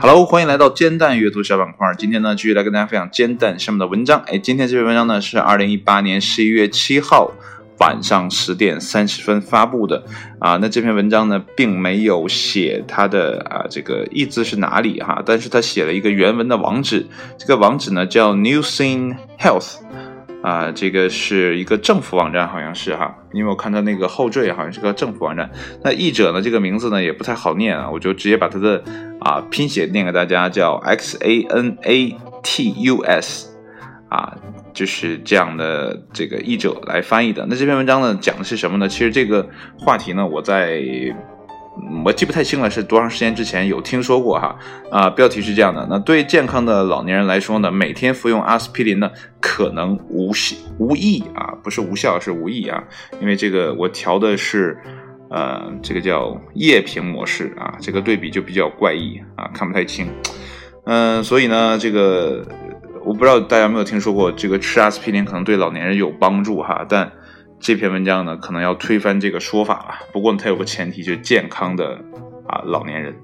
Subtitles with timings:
[0.00, 1.94] Hello，欢迎来到煎蛋阅读小板块。
[1.96, 4.20] 今天呢，继续来跟大家分享煎蛋上面的文章。
[4.26, 7.30] 哎，今天这篇文章呢是二零一八年十一月七号
[7.78, 10.04] 晚上十点三十分发布的
[10.40, 10.56] 啊。
[10.56, 17.06] 那这篇文章呢，并没有写它的啊这个意字是哪里哈，但是它写了一个原文的网址，
[17.38, 19.76] 这个网址呢叫 New Scene Health。
[20.42, 25.50] 啊，这个是一个政府网站，好像是哈，因为我看它那个后缀好像是个政府网站。
[25.84, 28.82] 那译者呢，这个名字呢也不太好念啊，我就直接把它的
[29.20, 33.48] 啊拼写念给大家，叫 X A N A T U S，
[34.08, 34.36] 啊，
[34.72, 37.46] 就是这样的这个译者来翻译的。
[37.48, 38.88] 那这篇文章呢讲的是什么呢？
[38.88, 39.48] 其实这个
[39.78, 40.82] 话题呢，我在。
[42.04, 44.56] 我记不太清了，是多长时间之前有听说过哈
[44.90, 45.10] 啊？
[45.10, 52.82] 标题是这样的：那对健康的老年人来说呢，每天服用阿司匹林呢，可能无效无益啊，不是无效，是无益啊。
[53.20, 54.78] 因为这个我调的是
[55.30, 60.08] 呃，这个叫夜屏模式啊，这个对比就比较怪异啊，看不太清。
[60.86, 62.46] 嗯，所以呢，这个
[63.04, 67.12] 我不知道大家有没有听说过，这个吃阿司匹林可能对老年人有帮助哈，但。
[67.60, 70.06] 这篇文章呢，可能要推翻这个说法了。
[70.12, 72.00] 不过呢，它有个前提，就是健康的
[72.48, 73.14] 啊老年人。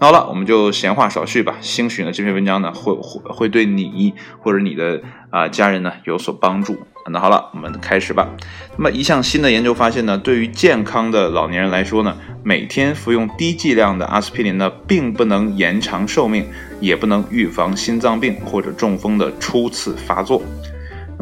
[0.00, 1.56] 那好了，我们就闲话少叙吧。
[1.60, 6.78] 兴许呢，这篇文章呢，会会会对你或者你的啊家人呢有所帮助。
[7.10, 8.30] 那好了，我们开始吧。
[8.78, 16.46] 那么一项新的研究发现呢，对于健康的老年人来说呢，每天服用低剂量的阿司匹林呢，并不能延长寿命，
[16.80, 20.42] 也不能预防心脏病或者中风的初次发作。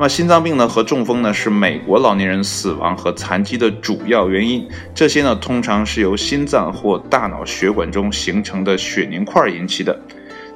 [0.00, 4.66] 那么心脏病呢和中风呢是美国老年人死亡和残疾的主要原因。
[4.94, 10.00] 这些呢通常是由心脏或大脑血管中形成的血凝块引起的。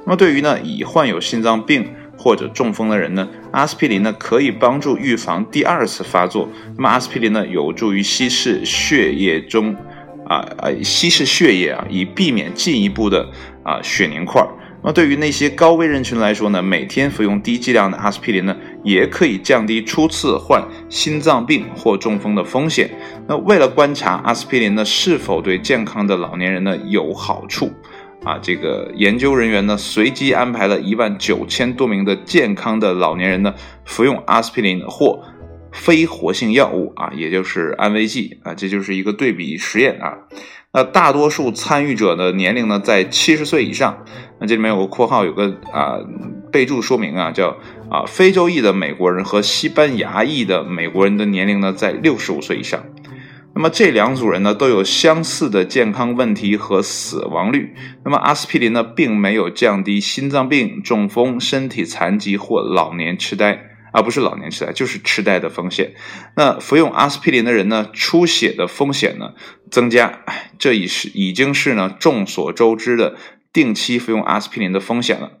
[0.03, 6.49] 那么对于呢已患有心脏病或者中风的人呢，阿司匹林呢可以帮助预防第二次发作。
[6.75, 9.75] 那么阿司匹林呢有助于稀释血液中
[10.25, 13.29] 啊啊稀释血液啊，以避免进一步的
[13.61, 14.43] 啊血凝块。
[14.85, 22.87] 那对于那些高危人群来说呢，每天服用低剂量的阿司匹林呢，也可以降低初次患心脏病或中风的风险。
[23.27, 27.71] 那为了观察阿司匹林呢是否对健康的老年人呢有好处，
[28.23, 35.19] 啊，这个研究人员呢随机安排了一万九千多名的健康的老年人呢服用阿司匹林或
[35.75, 40.17] 非活性药物啊，也就是安慰剂啊，这就是一个对比实验啊。
[40.73, 44.05] 那大多数参与者的年龄呢在七十岁以上。
[44.39, 45.99] 那这里面有个括号，有个啊
[46.51, 47.57] 备注说明啊，叫
[47.89, 52.83] 啊非洲裔的美国人和西班牙裔的美国人的年龄呢在六十五岁以上。
[53.53, 57.73] 那么这两组人呢都有相似的健康问题和死亡率。
[58.03, 63.74] 那么阿司匹林呢并没有降低心脏病、中风、身体残疾或老年痴呆。
[63.95, 65.93] 而不是老年痴呆，就是痴呆的风险。
[66.35, 69.35] 那服用阿司匹林的人呢，出血的风险呢
[69.71, 70.25] 增加。
[70.59, 73.15] 这已是已经是呢众所周知的
[73.53, 75.31] 定期服用阿司匹林的风险了。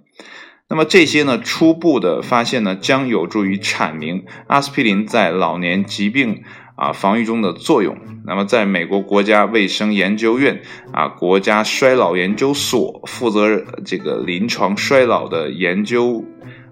[0.69, 6.43] 那么这些呢初步的发现呢，将有助于阐明阿司匹林在老年疾病
[6.77, 7.97] 啊防御中的作用。
[8.25, 10.61] 那么在美国国家卫生研究院
[10.93, 16.23] 啊国家衰老研究所负责这个临床衰老的研究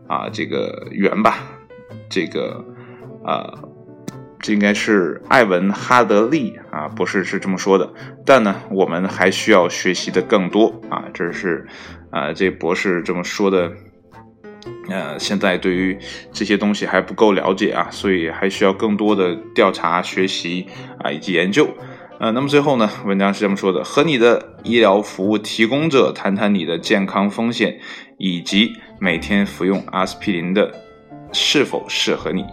[0.08, 1.44] 啊这个员吧。
[2.14, 2.64] 这个，
[3.26, 3.58] 呃，
[4.40, 7.92] 这应该是艾文哈德利啊博士是这么说的。
[8.24, 11.66] 但呢，我们还需要学习的更多啊，这是
[12.12, 13.72] 啊这博士这么说的。
[14.90, 15.98] 呃，现在对于
[16.32, 20.68] 这些东西还不够了解啊，所以还需要更多的调查、学习
[21.00, 21.68] 啊以及研究。
[22.20, 27.80] 呃，那么最后呢，文章是这么说的：和你的医疗服务提供者谈谈你的健康风险，
[28.20, 30.72] 以及每天服用阿司匹林的。
[31.34, 32.44] 是否适合你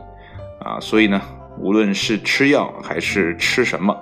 [0.64, 0.80] 啊？
[0.80, 1.20] 所以呢，
[1.58, 3.92] 无论是吃药还是吃什么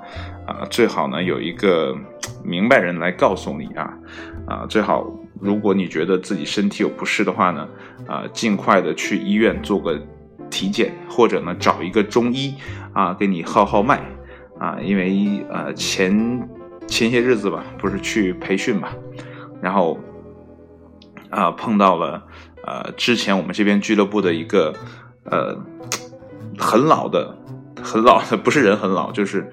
[0.47, 1.97] 啊，最好呢有一个
[2.45, 3.93] 明白人来告诉你啊
[4.47, 5.05] 啊，最好
[5.41, 7.69] 如果你觉得自己身体有不适的话呢
[8.07, 10.01] 啊，尽快的去医院做个
[10.49, 12.55] 体检，或者呢找一个中医
[12.93, 14.01] 啊给你号号脉
[14.59, 16.49] 啊，因为呃前
[16.87, 18.89] 前些日子吧，不是去培训嘛，
[19.61, 19.99] 然后
[21.31, 22.23] 啊碰到了。
[22.69, 24.75] 呃，之前我们这边俱乐部的一个
[25.25, 25.57] 呃
[26.59, 27.35] 很老的、
[27.83, 29.51] 很老的，不是人很老，就是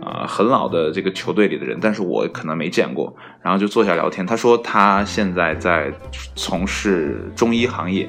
[0.00, 3.14] 啊很老的这个球队里的人，但是我可能没见过。
[3.42, 5.92] 然后就坐下聊天，他说他现在在
[6.34, 8.08] 从事中医行业，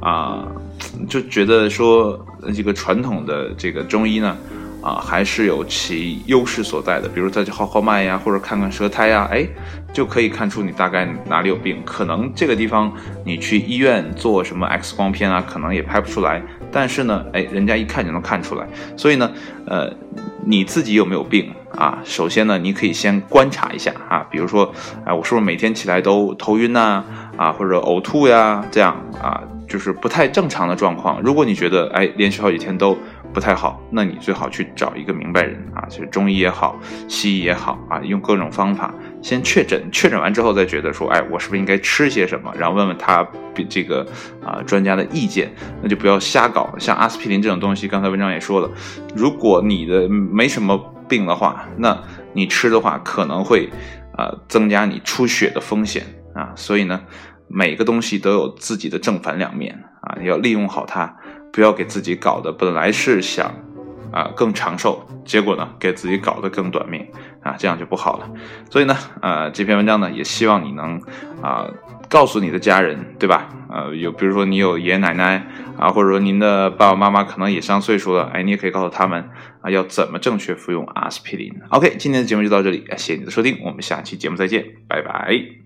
[0.00, 0.46] 啊，
[1.08, 2.24] 就觉得说
[2.54, 4.36] 这个传统的这个中医呢。
[4.88, 9.46] 啊，还是有其优势所在的，比如再去号号脉呀，或者看看舌苔呀，哎，
[9.92, 11.82] 就可以看出你大概哪里有病。
[11.84, 12.90] 可能这个地方
[13.22, 16.42] 你去医院做什么 X 光片啊，可能也拍不出来。
[16.72, 18.66] 但是呢，哎，人家一看就能看出来。
[18.96, 19.30] 所以呢，
[19.66, 19.92] 呃，
[20.46, 21.98] 你自己有没有病啊？
[22.02, 24.72] 首先呢，你可以先观察一下啊，比如说，
[25.04, 27.04] 哎，我是不是每天起来都头晕呐？
[27.36, 28.64] 啊，或者呕吐呀？
[28.70, 31.20] 这样啊，就是不太正常的状况。
[31.20, 32.96] 如果你觉得，哎，连续好几天都。
[33.32, 36.78] 不太好，那你最好去找一个明白人啊，就是中医也好，
[37.08, 38.92] 西医也好啊，用各种方法
[39.22, 42.52] 先确诊，确诊完之后再觉得说，哎，我是不是应该吃些什么？
[42.58, 43.22] 然后问问他
[43.54, 44.04] 比这个
[44.44, 45.52] 啊专家的意见，
[45.82, 46.74] 那就不要瞎搞。
[46.78, 48.70] 像阿司匹林这种东西，刚才文章也说了，
[49.14, 50.76] 如果你的没什么
[51.08, 51.96] 病的话，那
[52.32, 53.68] 你吃的话可能会
[54.16, 56.02] 啊增加你出血的风险
[56.34, 56.52] 啊。
[56.56, 57.00] 所以呢，
[57.46, 61.14] 每个东西都有自己的正反两面啊，要利用好它。
[61.58, 63.52] 不要给自己搞的，本来是想
[64.12, 67.04] 啊更长寿，结果呢给自己搞得更短命
[67.42, 68.30] 啊，这样就不好了。
[68.70, 71.02] 所以呢，呃，这篇文章呢也希望你能
[71.42, 71.68] 啊
[72.08, 73.48] 告诉你的家人，对吧？
[73.68, 79.28] 呃，有比如说你有爷爷奶奶啊，或者说您的爸爸妈妈可能也上岁数了，哎，你也可以告诉他们
[79.60, 81.52] 啊要怎么正确服用阿司匹林。
[81.70, 85.57] OK，今天的节目就到这里，谢谢你的收听，我们下期节目再见，拜拜。